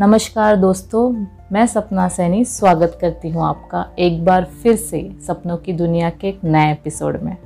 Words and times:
नमस्कार 0.00 0.56
दोस्तों, 0.56 1.10
मैं 1.52 1.66
सपना 1.66 2.06
सैनी 2.08 2.44
स्वागत 2.44 2.96
करती 3.00 3.28
हूँ 3.30 3.42
आपका 3.44 3.84
एक 3.98 4.24
बार 4.24 4.44
फिर 4.62 4.76
से 4.76 5.00
सपनों 5.26 5.56
की 5.56 5.72
दुनिया 5.72 6.08
के 6.10 6.28
एक 6.28 6.40
नए 6.44 6.70
एपिसोड 6.72 7.20
में। 7.22 7.36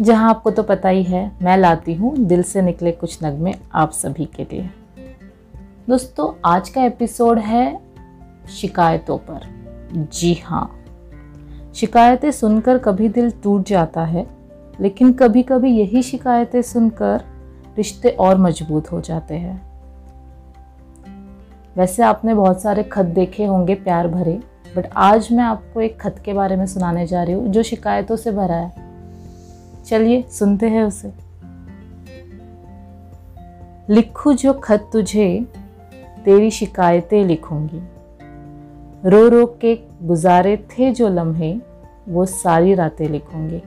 जहाँ 0.00 0.28
आपको 0.30 0.50
तो 0.50 0.62
पता 0.62 0.88
ही 0.88 1.02
है, 1.02 1.24
मैं 1.42 1.56
लाती 1.56 1.94
हूँ 1.94 2.16
दिल 2.18 2.42
से 2.42 2.62
निकले 2.62 2.92
कुछ 2.92 3.18
नगमे 3.24 3.54
आप 3.74 3.92
सभी 3.92 4.28
के 4.36 4.44
लिए। 4.44 4.70
दोस्तों, 5.88 6.32
आज 6.44 6.68
का 6.68 6.84
एपिसोड 6.84 7.38
है 7.38 7.80
शिकायतों 8.50 9.18
पर। 9.18 10.08
जी 10.12 10.32
हाँ 10.44 10.70
शिकायतें 11.74 12.30
सुनकर 12.30 12.78
कभी 12.78 13.08
दिल 13.08 13.30
टूट 13.42 13.68
जाता 13.68 14.04
है, 14.04 14.26
लेकिन 14.80 15.12
कभी 15.12 15.42
कभी 15.42 15.76
यही 15.78 16.02
शिकायतें 16.02 16.62
सुनकर 16.62 17.24
रिश्ते 17.76 18.08
और 18.10 18.38
मज़बूत 18.38 18.92
हो 18.92 19.00
जाते 19.00 19.34
हैं। 19.34 19.73
वैसे 21.76 22.02
आपने 22.02 22.34
बहुत 22.34 22.62
सारे 22.62 22.82
खत 22.82 23.04
देखे 23.04 23.44
होंगे 23.44 23.74
प्यार 23.74 24.08
भरे 24.08 24.40
बट 24.76 24.86
आज 24.96 25.28
मैं 25.32 25.44
आपको 25.44 25.80
एक 25.80 26.00
खत 26.00 26.22
के 26.24 26.32
बारे 26.32 26.56
में 26.56 26.66
सुनाने 26.66 27.06
जा 27.06 27.22
रही 27.22 27.34
हूँ 27.34 27.48
जो 27.48 27.62
शिकायतों 27.62 28.16
से 28.16 28.32
भरा 28.32 28.56
है। 28.56 28.72
चलिए 29.84 30.22
सुनते 30.22 30.66
हैं 30.66 30.84
उसे। 30.84 31.12
लिखू 33.88 34.32
जो 34.32 34.52
खत 34.52 34.90
तुझे, 34.92 35.46
तेरी 36.24 36.50
शिकायतें 36.50 37.24
लिखूँगी। 37.24 37.82
रो 39.08 39.28
रो 39.28 39.46
के 39.46 39.78
गुजारे 40.02 40.56
थे 40.56 40.92
जो 40.92 41.08
लम्हे, 41.08 41.58
वो 42.08 42.26
सारी 42.26 42.74
रातें 42.74 43.08
लिखूँगी। 43.08 43.62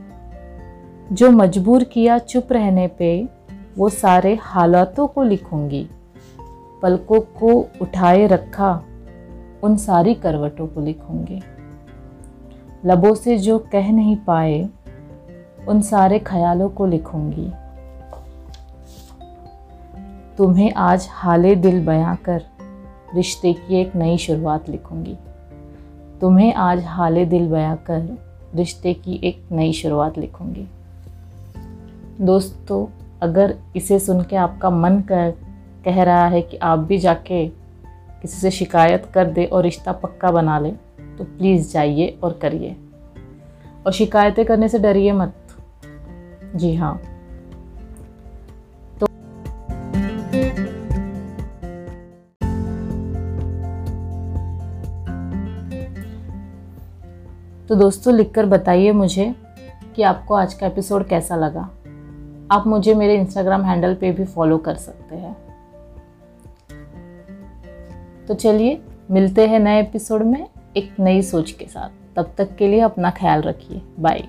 जो 1.12 1.32
मजबूर 1.32 1.84
किया 1.84 2.18
चुप 2.18 2.48
रहने 2.52 2.88
पे, 2.88 3.30
वो 3.78 3.90
सारे 3.90 4.38
हालातों 4.42 5.08
को 5.08 5.24
लिखूँगी। 5.24 5.90
पलकों 6.82 7.20
को 7.20 7.68
उठाए 7.82 8.28
रखा, 8.28 8.84
उन 9.64 9.76
सारी 9.76 10.14
करवटों 10.14 10.68
को 10.68 10.82
लिखूँगी। 10.82 11.42
लबों 12.86 13.16
से 13.16 13.38
जो 13.38 13.60
कह 13.60 13.92
नहीं 13.92 14.16
पाए, 14.16 14.70
उन 15.68 15.82
सारे 15.82 16.20
ख्यालों 16.20 16.70
को 16.70 16.86
लिखूँगी। 16.86 17.52
तुम्हें 20.38 20.74
आज 20.74 21.08
हाले 21.12 21.56
दिल 21.56 21.86
बयां 21.86 22.16
कर 22.16 22.44
रिश्ते 23.16 23.54
की 23.54 23.76
एक 23.76 23.96
नई 23.96 24.18
शुरुआत 24.18 24.70
लिखूँगी। 24.70 25.18
तुम्हें 26.22 26.54
आज 26.54 26.84
हाले 26.86 27.26
दिल 27.26 27.48
बयां 27.48 27.76
कर 27.76 28.18
रिश्ते 28.56 28.94
की 28.94 29.20
एक 29.24 29.44
नई 29.52 29.74
शुरुआत 29.74 30.18
लिखूँगी। 30.18 30.68
दोस्तों, 32.22 32.86
अगर 33.22 33.56
इसे 33.76 34.00
सुन 34.00 34.24
के 34.24 34.36
आपका 34.36 34.70
मन 34.70 35.00
कर 35.00 35.47
कह 35.86 36.04
रहा 36.04 36.28
है 36.28 36.42
कि 36.42 36.58
आप 36.58 36.80
भी 36.80 36.98
जाके 36.98 37.48
किसी 38.22 38.38
से 38.38 38.52
शिकायत 38.52 39.06
कर 39.14 39.26
दे 39.26 39.46
और 39.46 39.64
रिश्ता 39.64 39.92
पक्का 39.92 40.32
बना 40.32 40.60
ले 40.60 40.72
तो 41.18 41.24
प्लीज़ 41.24 41.74
जाइए 41.74 42.20
और 42.24 42.40
करिए। 42.42 42.76
और 43.86 43.92
शिकायतें 43.92 44.46
करने 44.46 44.70
से 44.70 44.80
डरिए 44.80 45.12
मत। 45.12 45.34
जी 46.56 46.76
हाँ। 46.76 47.02
तो 49.00 49.08
तो 57.70 57.76
दोस्तों, 57.76 58.14
लिखकर 58.14 58.46
बताइए 58.46 58.92
मुझे 58.92 59.36
कि 59.96 60.04
आपको 60.04 60.34
आज 60.34 60.54
का 60.54 60.68
एपिसोड 60.68 61.08
कैसा 61.08 61.36
लगा। 61.36 61.70
आप 62.52 62.64
मुझे 62.68 62.94
मेरे 62.94 63.16
इंस्टाग्राम 63.16 63.64
हैंडल 63.64 63.96
पे 63.96 64.12
भी 64.12 64.26
फॉलो 64.26 64.58
कर 64.58 64.76
सकते 64.76 65.16
हैं। 65.16 65.47
तो 68.28 68.34
चलिए, 68.34 68.82
मिलते 69.12 69.48
हैं 69.48 69.60
नए 69.60 69.80
एपिसोड 69.80 70.22
में 70.22 70.48
एक 70.78 70.96
नई 71.00 71.22
सोच 71.22 71.52
के 71.52 71.66
साथ। 71.66 72.16
तब 72.16 72.34
तक 72.38 72.56
के 72.56 72.68
लिए 72.68 72.80
अपना 72.80 73.10
ख्याल 73.10 73.42
रखिए। 73.42 73.82
बाय 74.00 74.24